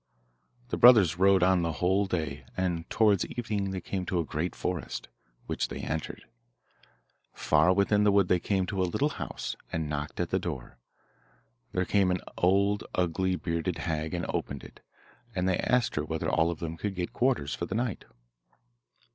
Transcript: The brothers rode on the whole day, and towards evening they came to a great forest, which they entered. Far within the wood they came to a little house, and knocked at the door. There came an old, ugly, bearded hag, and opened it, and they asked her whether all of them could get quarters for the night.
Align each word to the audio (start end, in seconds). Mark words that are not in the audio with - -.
The 0.69 0.77
brothers 0.77 1.19
rode 1.19 1.43
on 1.43 1.61
the 1.61 1.73
whole 1.73 2.07
day, 2.07 2.43
and 2.57 2.89
towards 2.89 3.23
evening 3.23 3.69
they 3.69 3.81
came 3.81 4.03
to 4.07 4.17
a 4.19 4.25
great 4.25 4.55
forest, 4.55 5.09
which 5.45 5.67
they 5.67 5.81
entered. 5.81 6.25
Far 7.33 7.71
within 7.71 8.03
the 8.03 8.11
wood 8.11 8.27
they 8.27 8.39
came 8.39 8.65
to 8.65 8.81
a 8.81 8.85
little 8.89 9.09
house, 9.21 9.55
and 9.71 9.87
knocked 9.87 10.19
at 10.19 10.31
the 10.31 10.39
door. 10.39 10.79
There 11.71 11.85
came 11.85 12.09
an 12.09 12.21
old, 12.35 12.83
ugly, 12.95 13.35
bearded 13.35 13.77
hag, 13.77 14.15
and 14.15 14.25
opened 14.27 14.63
it, 14.63 14.79
and 15.35 15.47
they 15.47 15.59
asked 15.59 15.93
her 15.93 16.03
whether 16.03 16.27
all 16.31 16.49
of 16.49 16.57
them 16.57 16.77
could 16.77 16.95
get 16.95 17.13
quarters 17.13 17.53
for 17.53 17.67
the 17.67 17.75
night. 17.75 18.05